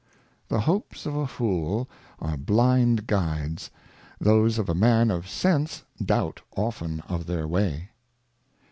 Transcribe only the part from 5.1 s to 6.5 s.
of Sense doubt